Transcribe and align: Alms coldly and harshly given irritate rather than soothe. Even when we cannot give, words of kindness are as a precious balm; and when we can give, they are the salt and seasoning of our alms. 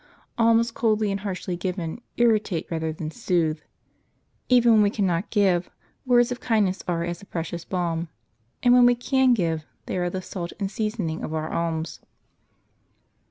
Alms 0.35 0.71
coldly 0.71 1.11
and 1.11 1.19
harshly 1.19 1.55
given 1.55 2.01
irritate 2.17 2.65
rather 2.71 2.91
than 2.91 3.11
soothe. 3.11 3.59
Even 4.49 4.71
when 4.71 4.81
we 4.81 4.89
cannot 4.89 5.29
give, 5.29 5.69
words 6.07 6.31
of 6.31 6.39
kindness 6.39 6.83
are 6.87 7.03
as 7.03 7.21
a 7.21 7.25
precious 7.27 7.63
balm; 7.65 8.07
and 8.63 8.73
when 8.73 8.87
we 8.87 8.95
can 8.95 9.35
give, 9.35 9.63
they 9.85 9.97
are 9.97 10.09
the 10.09 10.19
salt 10.23 10.53
and 10.59 10.71
seasoning 10.71 11.23
of 11.23 11.35
our 11.35 11.53
alms. 11.53 11.99